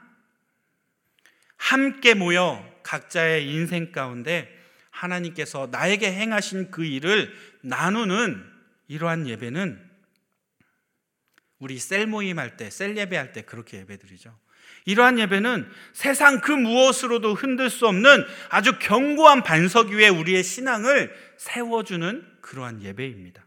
함께 1.57 2.15
모여 2.15 2.67
각자의 2.81 3.47
인생 3.47 3.91
가운데 3.91 4.49
하나님께서 4.89 5.67
나에게 5.69 6.11
행하신 6.11 6.71
그 6.71 6.83
일을 6.83 7.31
나누는 7.61 8.43
이러한 8.87 9.27
예배는 9.27 9.91
우리 11.59 11.77
셀 11.77 12.07
모임 12.07 12.39
할 12.39 12.57
때, 12.57 12.71
셀 12.71 12.97
예배 12.97 13.15
할 13.15 13.31
때 13.31 13.43
그렇게 13.43 13.77
예배 13.77 13.97
드리죠. 13.97 14.35
이러한 14.85 15.17
예배는 15.19 15.67
세상 15.93 16.41
그 16.41 16.51
무엇으로도 16.51 17.33
흔들 17.33 17.69
수 17.69 17.87
없는 17.87 18.25
아주 18.49 18.77
견고한 18.79 19.43
반석 19.43 19.89
위에 19.89 20.07
우리의 20.09 20.43
신앙을 20.43 21.13
세워주는 21.37 22.23
그러한 22.41 22.83
예배입니다. 22.83 23.43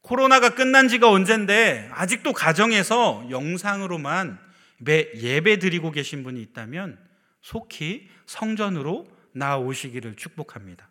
코로나가 0.00 0.50
끝난 0.50 0.88
지가 0.88 1.10
언젠데 1.10 1.90
아직도 1.92 2.32
가정에서 2.32 3.26
영상으로만 3.30 4.38
예배 4.86 5.58
드리고 5.58 5.90
계신 5.92 6.22
분이 6.22 6.40
있다면 6.42 6.98
속히 7.40 8.08
성전으로 8.26 9.06
나오시기를 9.32 10.16
축복합니다. 10.16 10.88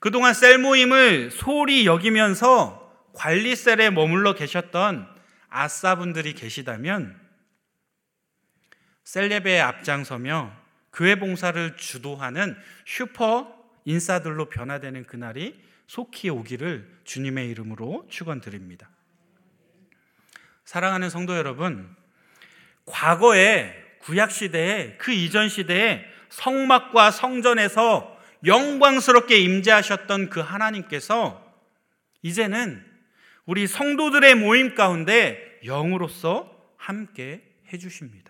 그동안 0.00 0.32
셀 0.32 0.58
모임을 0.58 1.30
소홀히 1.30 1.86
여기면서 1.86 2.88
관리셀에 3.14 3.90
머물러 3.90 4.34
계셨던 4.34 5.08
아싸분들이 5.48 6.34
계시다면 6.34 7.27
셀레베에 9.08 9.58
앞장서며 9.60 10.54
교회 10.92 11.14
봉사를 11.14 11.76
주도하는 11.78 12.54
슈퍼 12.84 13.50
인사들로 13.86 14.50
변화되는 14.50 15.04
그날이 15.04 15.58
속히 15.86 16.28
오기를 16.28 16.86
주님의 17.04 17.48
이름으로 17.48 18.06
축원드립니다. 18.10 18.90
사랑하는 20.66 21.08
성도 21.08 21.38
여러분, 21.38 21.88
과거에 22.84 23.74
구약 24.00 24.30
시대에 24.30 24.98
그 24.98 25.10
이전 25.10 25.48
시대에 25.48 26.04
성막과 26.28 27.10
성전에서 27.10 28.14
영광스럽게 28.44 29.38
임재하셨던 29.38 30.28
그 30.28 30.40
하나님께서 30.40 31.50
이제는 32.20 32.84
우리 33.46 33.66
성도들의 33.66 34.34
모임 34.34 34.74
가운데 34.74 35.60
영으로서 35.64 36.54
함께 36.76 37.42
해 37.72 37.78
주십니다. 37.78 38.27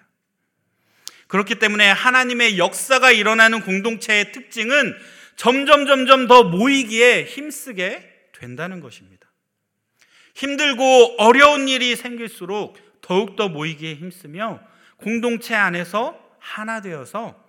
그렇기 1.28 1.56
때문에 1.58 1.90
하나님의 1.90 2.58
역사가 2.58 3.12
일어나는 3.12 3.60
공동체의 3.60 4.32
특징은 4.32 4.96
점점 5.36 5.86
점점 5.86 6.26
더 6.26 6.42
모이기에 6.42 7.24
힘쓰게 7.24 8.30
된다는 8.32 8.80
것입니다. 8.80 9.28
힘들고 10.34 11.16
어려운 11.18 11.68
일이 11.68 11.96
생길수록 11.96 12.76
더욱더 13.00 13.48
모이기에 13.48 13.94
힘쓰며 13.94 14.60
공동체 14.96 15.54
안에서 15.54 16.18
하나 16.38 16.80
되어서 16.80 17.44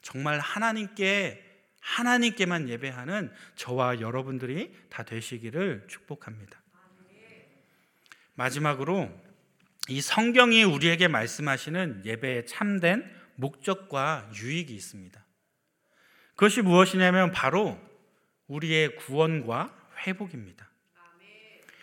정말 0.00 0.38
하나님께 0.38 1.42
하나님께만 1.80 2.68
예배하는 2.68 3.30
저와 3.56 4.00
여러분들이 4.00 4.72
다 4.88 5.02
되시기를 5.02 5.84
축복합니다. 5.88 6.62
마지막으로 8.34 9.10
이 9.88 10.00
성경이 10.00 10.64
우리에게 10.64 11.08
말씀하시는 11.08 12.02
예배의 12.06 12.46
참된 12.46 13.04
목적과 13.36 14.30
유익이 14.34 14.74
있습니다. 14.74 15.24
그것이 16.36 16.62
무엇이냐면 16.62 17.32
바로 17.32 17.78
우리의 18.48 18.96
구원과 18.96 19.74
회복입니다. 20.06 20.68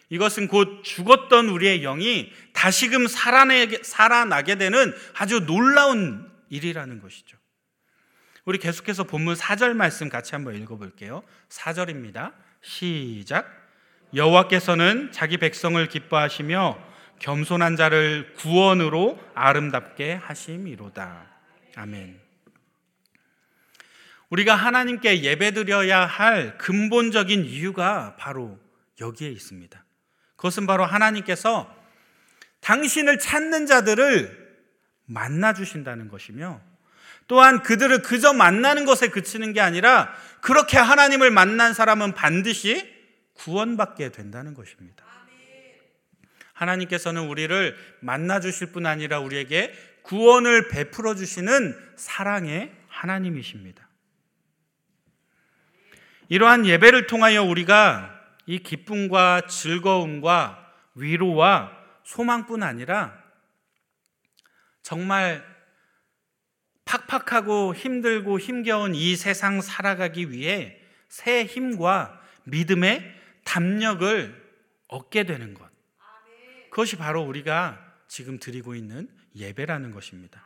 이것은 0.10 0.50
곧 0.50 0.84
죽었던 0.84 1.48
우리의 1.48 1.82
영이 1.82 2.34
다시금 2.54 3.08
살아나게, 3.08 3.82
살아나게 3.84 4.56
되는 4.56 4.94
아주 5.16 5.46
놀라운 5.46 6.30
일이라는 6.50 7.00
것이죠. 7.02 7.38
우리 8.44 8.58
계속해서 8.58 9.06
본문 9.06 9.36
4절 9.36 9.74
말씀 9.74 10.10
같이 10.10 10.36
한번 10.36 10.56
읽어볼게요. 10.56 11.24
4절입니다. 11.48 12.34
시작. 12.62 13.48
여호와께서는 14.14 15.12
자기 15.14 15.38
백성을 15.38 15.84
기뻐하시며 15.88 16.92
겸손한 17.20 17.78
자를 17.78 18.34
구원으로 18.36 19.18
아름답게 19.34 20.16
하심이로다. 20.16 21.41
아멘. 21.76 22.20
우리가 24.30 24.56
하나님께 24.56 25.24
예배드려야 25.24 26.06
할 26.06 26.58
근본적인 26.58 27.46
이유가 27.46 28.16
바로 28.18 28.58
여기에 29.00 29.30
있습니다. 29.30 29.84
그것은 30.38 30.66
바로 30.66 30.86
하나님께서 30.86 31.76
당신을 32.62 33.20
찾는 33.20 33.66
자들을 33.66 34.42
만나 35.06 35.54
주신다는 35.54 36.08
것이며 36.08 36.62
또한 37.28 37.62
그들을 37.62 38.02
그저 38.02 38.34
만나는 38.34 38.86
것에 38.86 39.10
그치는 39.10 39.54
게 39.54 39.62
아니라 39.62 40.14
그렇게 40.42 40.78
하나님을 40.78 41.32
만난 41.32 41.74
사람은 41.74 42.14
반드시 42.14 42.90
구원받게 43.34 44.12
된다는 44.12 44.54
것입니다. 44.54 45.04
하나님께서는 46.54 47.28
우리를 47.28 47.76
만나 48.02 48.40
주실 48.40 48.72
뿐 48.72 48.86
아니라 48.86 49.20
우리에게 49.20 49.74
구원을 50.04 50.68
베풀어 50.70 51.16
주시는 51.16 51.78
사랑의 51.96 52.76
하나님이십니다. 52.88 53.88
이러한 56.30 56.66
예배를 56.66 57.08
통하여 57.08 57.44
우리가 57.44 58.18
이 58.46 58.60
기쁨과 58.60 59.48
즐거움과 59.48 60.74
위로와 60.96 61.78
소망뿐 62.04 62.64
아니라 62.64 63.22
정말 64.82 65.46
팍팍하고 66.86 67.76
힘들고 67.76 68.40
힘겨운 68.40 68.96
이 68.96 69.16
세상 69.16 69.62
살아가기 69.62 70.32
위해 70.32 70.82
새 71.08 71.46
힘과 71.46 72.22
믿음의 72.44 73.20
담력을 73.44 74.42
얻게 74.88 75.24
되는 75.24 75.54
것. 75.54 75.70
그것이 76.70 76.98
바로 76.98 77.22
우리가 77.22 77.80
지금 78.08 78.40
드리고 78.40 78.76
있는 78.76 79.10
예배라는 79.36 79.92
것입니다. 79.92 80.44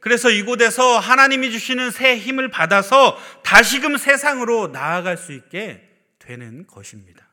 그래서 0.00 0.30
이곳에서 0.30 0.98
하나님이 0.98 1.52
주시는 1.52 1.92
새 1.92 2.16
힘을 2.16 2.48
받아서 2.48 3.16
다시금 3.44 3.96
세상으로 3.96 4.68
나아갈 4.68 5.16
수 5.16 5.32
있게 5.32 5.88
되는 6.18 6.66
것입니다. 6.66 7.28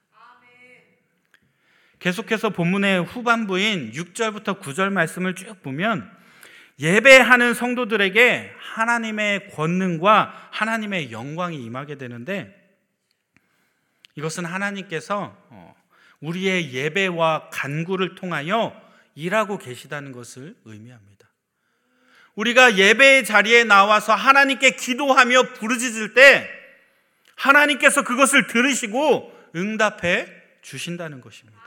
계속해서 1.98 2.52
본문의 2.52 3.04
후반부인 3.04 3.92
6절부터 3.92 4.62
9절 4.62 4.92
말씀을 4.92 5.36
쭉 5.36 5.62
보면 5.62 6.10
예배하는 6.80 7.54
성도들에게 7.54 8.54
하나님의 8.58 9.50
권능과 9.50 10.50
하나님의 10.52 11.12
영광이 11.12 11.62
임하게 11.62 11.98
되는데 11.98 12.56
이것은 14.16 14.46
하나님께서 14.46 15.36
어, 15.50 15.76
우리의 16.22 16.74
예배와 16.74 17.50
간구를 17.52 18.16
통하여 18.16 18.89
일하고 19.20 19.58
계시다는 19.58 20.14
것을 20.14 20.56
의미합니다. 20.64 21.28
우리가 22.36 22.78
예배의 22.78 23.26
자리에 23.26 23.66
나와서 23.66 24.16
하나님께 24.16 24.72
기도하며 24.72 25.54
부르짖을 25.54 26.14
때 26.14 26.50
하나님께서 27.36 28.04
그것을 28.04 28.48
들으시고 28.48 29.52
응답해 29.56 30.28
주신다는 30.62 31.20
것입니다. 31.20 31.60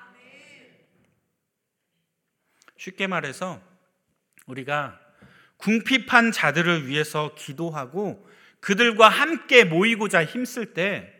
쉽게 2.78 3.06
말해서 3.06 3.60
우리가 4.46 4.98
궁핍한 5.58 6.32
자들을 6.32 6.88
위해서 6.88 7.34
기도하고 7.36 8.26
그들과 8.60 9.08
함께 9.08 9.64
모이고자 9.64 10.24
힘쓸 10.24 10.72
때 10.72 11.12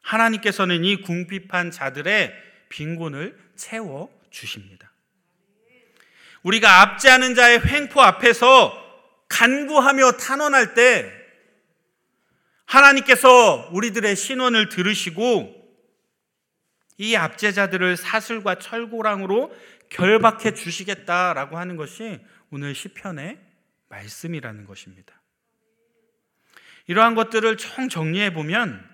하나님께서는 0.00 0.84
이 0.84 1.02
궁핍한 1.02 1.70
자들의 1.70 2.32
빈곤을 2.70 3.38
채워 3.54 4.10
주십니다. 4.30 4.91
우리가 6.42 6.80
앞지 6.82 7.08
않은 7.08 7.34
자의 7.34 7.60
횡포 7.64 8.00
앞에서 8.00 8.78
간구하며 9.28 10.12
탄원할 10.12 10.74
때 10.74 11.10
하나님께서 12.66 13.68
우리들의 13.72 14.16
신원을 14.16 14.68
들으시고 14.68 15.62
이 16.98 17.16
압제자들을 17.16 17.96
사슬과 17.96 18.58
철고랑으로 18.58 19.52
결박해 19.88 20.54
주시겠다라고 20.54 21.58
하는 21.58 21.76
것이 21.76 22.20
오늘 22.50 22.74
시편의 22.74 23.38
말씀이라는 23.88 24.64
것입니다. 24.64 25.20
이러한 26.86 27.14
것들을 27.14 27.56
총 27.56 27.88
정리해 27.88 28.32
보면 28.32 28.91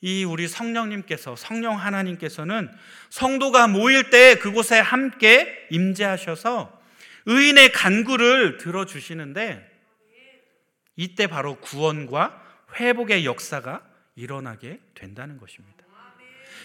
이 0.00 0.24
우리 0.24 0.46
성령님께서 0.46 1.34
성령 1.36 1.76
하나님께서는 1.76 2.70
성도가 3.10 3.66
모일 3.66 4.10
때 4.10 4.36
그곳에 4.36 4.78
함께 4.78 5.66
임재하셔서 5.70 6.78
의인의 7.26 7.72
간구를 7.72 8.58
들어 8.58 8.84
주시는데 8.84 9.66
이때 10.96 11.26
바로 11.26 11.56
구원과 11.60 12.42
회복의 12.78 13.24
역사가 13.24 13.82
일어나게 14.16 14.78
된다는 14.94 15.38
것입니다. 15.38 15.78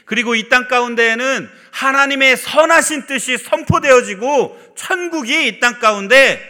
그리고 0.05 0.35
이 0.35 0.49
땅 0.49 0.67
가운데에는 0.67 1.49
하나님의 1.71 2.35
선하신 2.37 3.05
뜻이 3.07 3.37
선포되어지고 3.37 4.73
천국이 4.75 5.47
이 5.47 5.59
땅 5.59 5.79
가운데 5.79 6.41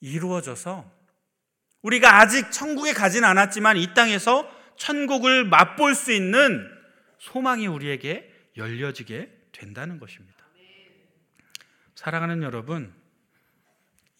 이루어져서 0.00 0.90
우리가 1.82 2.20
아직 2.20 2.50
천국에 2.50 2.92
가진 2.92 3.24
않았지만 3.24 3.76
이 3.76 3.92
땅에서 3.94 4.50
천국을 4.76 5.44
맛볼 5.44 5.94
수 5.94 6.12
있는 6.12 6.70
소망이 7.18 7.66
우리에게 7.66 8.30
열려지게 8.56 9.30
된다는 9.52 9.98
것입니다. 9.98 10.34
사랑하는 11.94 12.42
여러분, 12.42 12.92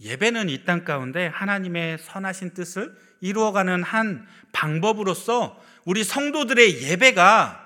예배는 0.01 0.49
이 0.49 0.65
땅 0.65 0.85
가운데 0.85 1.27
하나님의 1.27 1.99
선하신 1.99 2.55
뜻을 2.55 2.97
이루어가는 3.21 3.83
한 3.83 4.27
방법으로서 4.53 5.63
우리 5.85 6.03
성도들의 6.05 6.83
예배가 6.83 7.61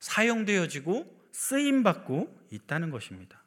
사용되어지고 0.00 1.28
쓰임받고 1.32 2.48
있다는 2.50 2.90
것입니다. 2.90 3.42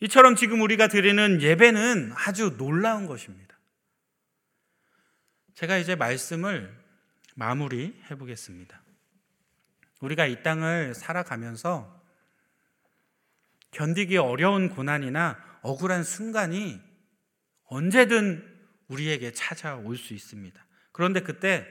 이처럼 0.00 0.34
지금 0.34 0.60
우리가 0.60 0.88
드리는 0.88 1.40
예배는 1.40 2.12
아주 2.14 2.56
놀라운 2.56 3.06
것입니다. 3.06 3.51
제가 5.54 5.76
이제 5.78 5.94
말씀을 5.94 6.74
마무리해 7.34 8.16
보겠습니다. 8.16 8.80
우리가 10.00 10.26
이 10.26 10.42
땅을 10.42 10.94
살아가면서 10.94 12.02
견디기 13.70 14.16
어려운 14.16 14.68
고난이나 14.68 15.38
억울한 15.62 16.04
순간이 16.04 16.80
언제든 17.64 18.48
우리에게 18.88 19.32
찾아올 19.32 19.96
수 19.96 20.12
있습니다. 20.12 20.62
그런데 20.92 21.20
그때 21.20 21.66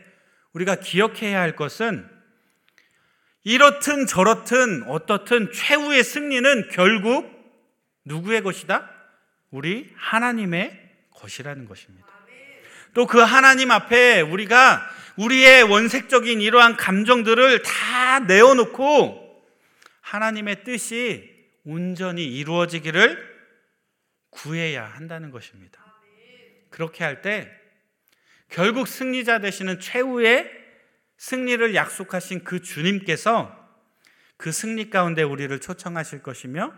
우리가 0.54 0.76
기억해야 0.76 1.40
할 1.40 1.56
것은 1.56 2.10
이렇든 3.44 4.06
저렇든 4.08 4.84
어떻든 4.84 5.52
최후의 5.52 6.04
승리는 6.04 6.70
결국 6.70 7.30
누구의 8.06 8.42
것이다? 8.42 8.90
우리 9.50 9.92
하나님의 9.96 11.08
것이라는 11.12 11.66
것입니다. 11.66 12.11
또 12.94 13.06
그 13.06 13.20
하나님 13.20 13.72
앞에 13.72 14.22
우리가 14.22 14.90
우리의 15.18 15.64
원색적인 15.64 16.42
이러한 16.42 16.78
감정들을 16.78 17.62
다 17.64 18.20
내어놓고 18.20 19.44
하나님의 20.02 20.64
뜻이 20.64 21.30
온전히 21.64 22.26
이루어지기를 22.26 23.32
구해야 24.30 24.86
한다는 24.86 25.32
것입니다. 25.32 25.80
그렇게 26.70 27.04
할 27.04 27.22
때 27.22 27.52
결국 28.50 28.88
승리자 28.88 29.40
되시는 29.40 29.80
최후의 29.80 30.52
승리를 31.18 31.76
약속하신 31.76 32.44
그 32.44 32.62
주님께서 32.62 33.58
그 34.38 34.52
승리 34.52 34.90
가운데 34.90 35.24
우리를 35.24 35.58
초청하실 35.62 36.24
것이며 36.24 36.74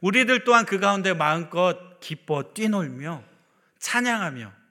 우리들 0.00 0.44
또한 0.44 0.66
그 0.66 0.78
가운데 0.80 1.14
마음껏 1.14 2.00
기뻐 2.00 2.52
뛰놀며 2.52 3.22
찬양하며 3.78 4.63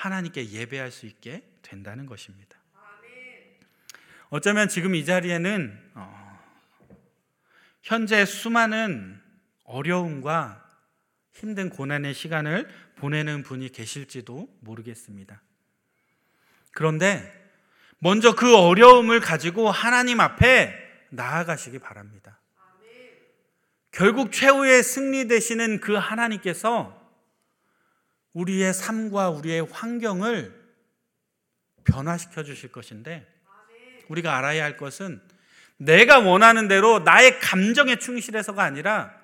하나님께 0.00 0.48
예배할 0.50 0.90
수 0.90 1.04
있게 1.04 1.42
된다는 1.60 2.06
것입니다. 2.06 2.58
어쩌면 4.30 4.68
지금 4.68 4.94
이 4.94 5.04
자리에는 5.04 5.90
어, 5.94 6.40
현재 7.82 8.24
수많은 8.24 9.20
어려움과 9.64 10.66
힘든 11.32 11.68
고난의 11.68 12.14
시간을 12.14 12.68
보내는 12.96 13.42
분이 13.42 13.72
계실지도 13.72 14.48
모르겠습니다. 14.60 15.42
그런데 16.72 17.50
먼저 17.98 18.34
그 18.34 18.56
어려움을 18.56 19.20
가지고 19.20 19.70
하나님 19.70 20.20
앞에 20.20 20.74
나아가시기 21.10 21.78
바랍니다. 21.78 22.40
결국 23.90 24.32
최후의 24.32 24.82
승리 24.82 25.28
되시는 25.28 25.80
그 25.80 25.94
하나님께서 25.94 26.99
우리의 28.32 28.72
삶과 28.74 29.30
우리의 29.30 29.66
환경을 29.70 30.54
변화시켜 31.84 32.42
주실 32.44 32.70
것인데 32.72 33.26
우리가 34.08 34.36
알아야 34.36 34.64
할 34.64 34.76
것은 34.76 35.20
내가 35.76 36.18
원하는 36.18 36.68
대로 36.68 37.00
나의 37.00 37.40
감정에 37.40 37.96
충실해서가 37.96 38.62
아니라 38.62 39.14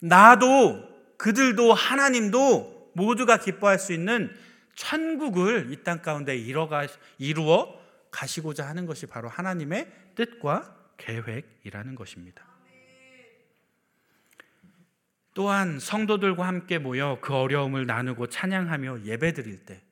나도 0.00 0.88
그들도 1.18 1.72
하나님도 1.72 2.92
모두가 2.94 3.38
기뻐할 3.38 3.78
수 3.78 3.92
있는 3.92 4.34
천국을 4.76 5.72
이 5.72 5.82
땅 5.82 6.02
가운데 6.02 6.36
이루어 6.36 7.80
가시고자 8.10 8.66
하는 8.66 8.86
것이 8.86 9.06
바로 9.06 9.28
하나님의 9.28 9.90
뜻과 10.14 10.76
계획이라는 10.96 11.94
것입니다. 11.94 12.53
또한 15.34 15.80
성도들과 15.80 16.46
함께 16.46 16.78
모여 16.78 17.18
그 17.20 17.34
어려움을 17.34 17.86
나누고 17.86 18.28
찬양하며 18.28 19.00
예배드릴 19.04 19.66
때 19.66 19.82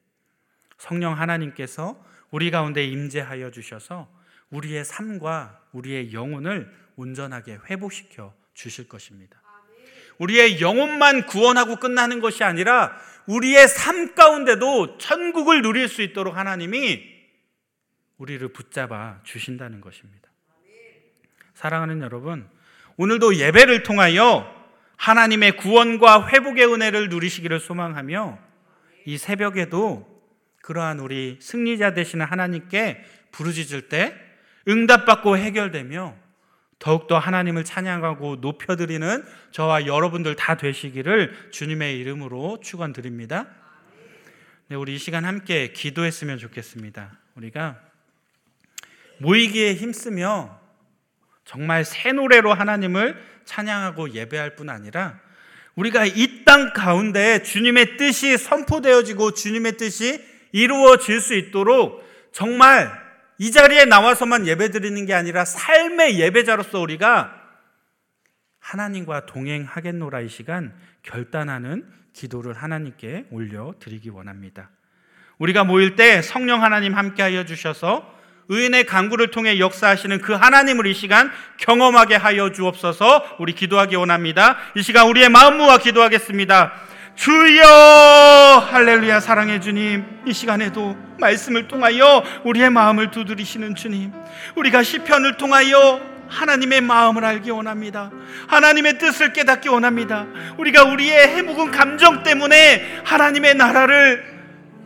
성령 0.78 1.18
하나님께서 1.18 2.02
우리 2.30 2.50
가운데 2.50 2.84
임재하여 2.84 3.50
주셔서 3.50 4.08
우리의 4.50 4.84
삶과 4.84 5.60
우리의 5.72 6.12
영혼을 6.12 6.72
온전하게 6.96 7.58
회복시켜 7.68 8.34
주실 8.54 8.88
것입니다. 8.88 9.40
우리의 10.18 10.60
영혼만 10.60 11.26
구원하고 11.26 11.76
끝나는 11.76 12.20
것이 12.20 12.44
아니라 12.44 12.96
우리의 13.26 13.66
삶 13.66 14.14
가운데도 14.14 14.98
천국을 14.98 15.62
누릴 15.62 15.88
수 15.88 16.02
있도록 16.02 16.36
하나님이 16.36 17.10
우리를 18.18 18.46
붙잡아 18.52 19.20
주신다는 19.24 19.80
것입니다. 19.80 20.30
사랑하는 21.54 22.02
여러분, 22.02 22.48
오늘도 22.96 23.36
예배를 23.36 23.82
통하여 23.82 24.61
하나님의 24.96 25.56
구원과 25.56 26.28
회복의 26.28 26.66
은혜를 26.72 27.08
누리시기를 27.08 27.60
소망하며 27.60 28.38
이 29.04 29.18
새벽에도 29.18 30.06
그러한 30.62 31.00
우리 31.00 31.38
승리자 31.40 31.92
되시는 31.94 32.24
하나님께 32.24 33.04
부르짖을 33.32 33.88
때 33.88 34.14
응답받고 34.68 35.36
해결되며 35.36 36.14
더욱더 36.78 37.18
하나님을 37.18 37.64
찬양하고 37.64 38.36
높여드리는 38.36 39.24
저와 39.50 39.86
여러분들 39.86 40.34
다 40.36 40.56
되시기를 40.56 41.50
주님의 41.50 41.98
이름으로 41.98 42.58
축원드립니다. 42.60 43.46
네, 44.68 44.76
우리 44.76 44.94
이 44.94 44.98
시간 44.98 45.24
함께 45.24 45.72
기도했으면 45.72 46.38
좋겠습니다. 46.38 47.18
우리가 47.36 47.78
모이기에 49.18 49.74
힘쓰며 49.74 50.61
정말 51.44 51.84
새 51.84 52.12
노래로 52.12 52.52
하나님을 52.54 53.16
찬양하고 53.44 54.10
예배할 54.14 54.54
뿐 54.56 54.70
아니라 54.70 55.18
우리가 55.74 56.04
이 56.06 56.44
땅 56.44 56.72
가운데 56.72 57.42
주님의 57.42 57.96
뜻이 57.96 58.36
선포되어지고 58.36 59.32
주님의 59.32 59.76
뜻이 59.76 60.22
이루어질 60.52 61.20
수 61.20 61.34
있도록 61.34 62.04
정말 62.32 62.90
이 63.38 63.50
자리에 63.50 63.86
나와서만 63.86 64.46
예배 64.46 64.70
드리는 64.70 65.06
게 65.06 65.14
아니라 65.14 65.44
삶의 65.44 66.18
예배자로서 66.20 66.78
우리가 66.80 67.40
하나님과 68.60 69.26
동행하겠노라 69.26 70.20
이 70.20 70.28
시간 70.28 70.74
결단하는 71.02 71.86
기도를 72.12 72.52
하나님께 72.54 73.26
올려 73.30 73.74
드리기 73.80 74.10
원합니다. 74.10 74.70
우리가 75.38 75.64
모일 75.64 75.96
때 75.96 76.22
성령 76.22 76.62
하나님 76.62 76.94
함께 76.94 77.22
하여 77.22 77.44
주셔서 77.44 78.14
의인의 78.52 78.84
강구를 78.84 79.28
통해 79.28 79.58
역사하시는 79.58 80.20
그 80.20 80.34
하나님을 80.34 80.86
이 80.86 80.92
시간 80.92 81.30
경험하게 81.56 82.16
하여 82.16 82.52
주옵소서 82.52 83.36
우리 83.38 83.54
기도하기 83.54 83.96
원합니다. 83.96 84.58
이 84.76 84.82
시간 84.82 85.08
우리의 85.08 85.30
마음 85.30 85.56
모아 85.56 85.78
기도하겠습니다. 85.78 86.72
주여 87.14 88.68
할렐루야 88.70 89.20
사랑해 89.20 89.58
주님 89.58 90.04
이 90.26 90.32
시간에도 90.34 90.96
말씀을 91.18 91.66
통하여 91.66 92.22
우리의 92.44 92.68
마음을 92.70 93.10
두드리시는 93.10 93.74
주님 93.74 94.12
우리가 94.54 94.82
시편을 94.82 95.38
통하여 95.38 96.00
하나님의 96.28 96.80
마음을 96.82 97.24
알기 97.24 97.50
원합니다. 97.50 98.10
하나님의 98.48 98.98
뜻을 98.98 99.32
깨닫기 99.32 99.68
원합니다. 99.68 100.26
우리가 100.58 100.84
우리의 100.84 101.28
해묵은 101.28 101.70
감정 101.70 102.22
때문에 102.22 103.00
하나님의 103.04 103.54
나라를 103.54 104.31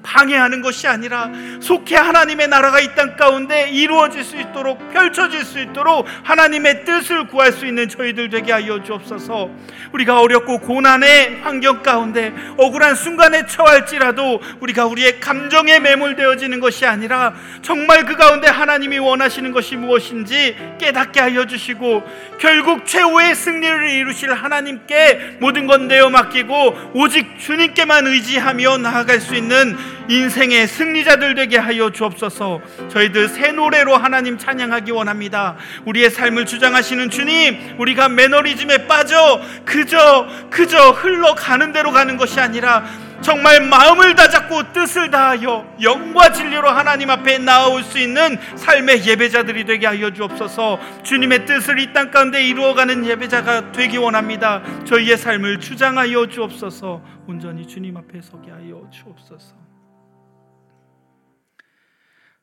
방해하는 0.03 0.63
것이 0.63 0.87
아니라 0.87 1.31
속해 1.61 1.97
하나님의 1.97 2.49
나라가 2.49 2.81
이 2.81 2.95
땅 2.97 3.17
가운데 3.17 3.69
이루어질 3.69 4.25
수 4.25 4.37
있도록 4.39 4.79
펼쳐질 4.93 5.45
수 5.45 5.61
있도록 5.61 6.07
하나님의 6.23 6.85
뜻을 6.85 7.27
구할 7.27 7.53
수 7.53 7.67
있는 7.67 7.89
저희들 7.89 8.31
되게 8.31 8.53
하여 8.53 8.83
주옵소서. 8.83 9.51
우리가 9.93 10.21
어렵고 10.21 10.61
고난의 10.61 11.41
환경 11.43 11.83
가운데 11.83 12.33
억울한 12.57 12.95
순간에 12.95 13.45
처할지라도 13.47 14.41
우리가 14.61 14.87
우리의 14.87 15.21
감정에 15.21 15.79
매몰되어지는 15.81 16.61
것이 16.61 16.87
아니라 16.87 17.35
정말 17.63 18.05
그 18.07 18.17
가운데 18.17 18.49
하나님이 18.49 18.99
원하시는 18.99 19.53
것이 19.53 19.77
무엇인지 19.77 20.57
깨닫게 20.79 21.21
하여 21.21 21.47
주시고 21.47 22.03
결국 22.39 22.87
최후의 22.87 23.35
승리를 23.35 23.91
이루실 23.91 24.33
하나님께 24.33 25.37
모든 25.41 25.67
건 25.67 25.89
내어 25.89 26.09
맡기고 26.09 26.93
오직 26.95 27.39
주님께만 27.39 28.07
의지하며 28.07 28.79
나아갈 28.79 29.21
수 29.21 29.35
있는 29.35 29.77
인생의 30.09 30.67
승리자들 30.69 31.35
되게 31.35 31.59
하여 31.59 31.91
주옵소서. 31.91 32.61
저희들 32.89 33.29
새 33.29 33.53
노래로 33.53 33.97
하나님 33.97 34.39
찬양하기 34.39 34.91
원합니다. 34.93 35.57
우리의 35.85 36.11
삶을 36.11 36.47
주장하시는 36.47 37.11
주님, 37.11 37.77
우리가 37.79 38.09
매너리즘에 38.09 38.87
빠져 38.87 39.41
그저 39.65 40.27
그저 40.51 40.91
흘러가는 40.91 41.73
대로 41.73 41.91
가는 41.93 42.17
것이 42.17 42.41
아니라 42.41 42.85
정말 43.23 43.63
마음을 43.63 44.15
다잡고 44.15 44.73
뜻을 44.75 45.11
다하여 45.11 45.67
영과 45.83 46.31
진리로 46.33 46.69
하나님 46.69 47.09
앞에 47.11 47.39
나올 47.39 47.83
수 47.83 47.99
있는 47.99 48.39
삶의 48.57 49.07
예배자들이 49.07 49.65
되게 49.65 49.87
하여 49.87 50.13
주옵소서. 50.13 50.79
주님의 51.03 51.47
뜻을 51.47 51.79
이 51.81 51.93
땅 51.95 52.11
가운데 52.11 52.45
이루어가는 52.47 53.07
예배자가 53.07 53.73
되기 53.73 53.97
원합니다. 53.97 54.63
저희의 54.85 55.17
삶을 55.17 55.61
주장하여 55.61 56.29
주옵소서. 56.29 57.03
온전히 57.27 57.67
주님 57.67 57.97
앞에 57.97 58.21
서게 58.21 58.51
하여 58.51 58.83
주옵소서. 58.93 59.66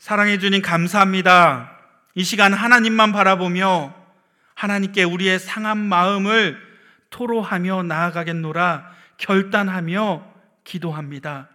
사랑해 0.03 0.37
주님 0.37 0.61
감사합니다. 0.61 1.79
이 2.13 2.25
시간 2.25 2.51
하나님만 2.51 3.13
바라보며 3.13 3.95
하나님께 4.53 5.05
우리의 5.05 5.39
상한 5.39 5.77
마음을 5.77 6.57
토로하며 7.09 7.83
나아가겠노라 7.83 8.91
결단하며 9.15 10.27
기도합니다. 10.65 11.47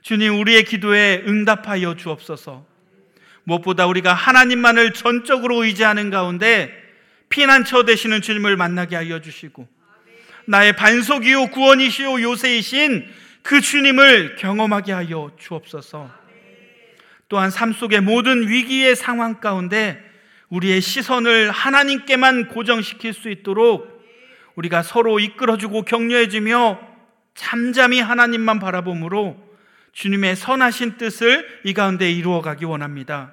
주님 0.00 0.40
우리의 0.40 0.64
기도에 0.64 1.24
응답하여 1.26 1.96
주옵소서. 1.96 2.64
무엇보다 3.44 3.84
우리가 3.84 4.14
하나님만을 4.14 4.94
전적으로 4.94 5.64
의지하는 5.64 6.08
가운데 6.08 6.72
피난처 7.28 7.84
되시는 7.84 8.22
주님을 8.22 8.56
만나게 8.56 8.96
하여 8.96 9.20
주시고 9.20 9.68
나의 10.46 10.74
반석이요 10.74 11.48
구원이시요 11.48 12.22
요새이신 12.22 13.12
그 13.42 13.60
주님을 13.60 14.36
경험하게 14.36 14.92
하여 14.92 15.30
주옵소서. 15.38 16.19
또한 17.30 17.48
삶 17.50 17.72
속의 17.72 18.00
모든 18.00 18.48
위기의 18.48 18.96
상황 18.96 19.38
가운데 19.38 20.04
우리의 20.48 20.80
시선을 20.80 21.52
하나님께만 21.52 22.48
고정시킬 22.48 23.14
수 23.14 23.30
있도록 23.30 24.04
우리가 24.56 24.82
서로 24.82 25.20
이끌어주고 25.20 25.82
격려해주며 25.82 26.80
잠잠히 27.36 28.00
하나님만 28.00 28.58
바라봄으로 28.58 29.36
주님의 29.92 30.34
선하신 30.34 30.96
뜻을 30.96 31.46
이 31.62 31.72
가운데 31.72 32.10
이루어가기 32.10 32.64
원합니다. 32.64 33.32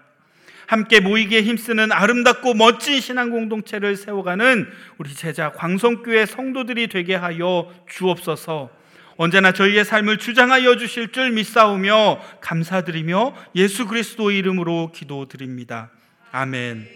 함께 0.68 1.00
모이기에 1.00 1.42
힘쓰는 1.42 1.92
아름답고 1.92 2.54
멋진 2.54 3.00
신앙 3.00 3.32
공동체를 3.32 3.96
세워가는 3.96 4.70
우리 5.00 5.14
제자 5.16 5.54
광성교회 5.54 6.28
성도들이 6.28 6.88
되게 6.88 7.16
하여 7.16 7.74
주옵소서. 7.90 8.77
언제나 9.18 9.52
저희의 9.52 9.84
삶을 9.84 10.18
주장하여 10.18 10.78
주실 10.78 11.12
줄 11.12 11.32
믿사오며 11.32 12.20
감사드리며 12.40 13.34
예수 13.56 13.88
그리스도 13.88 14.32
이름으로 14.32 14.92
기도드립니다. 14.94 15.92
아멘. 16.32 16.88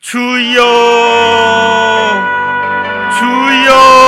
주여! 0.00 0.62
주여! 3.18 4.05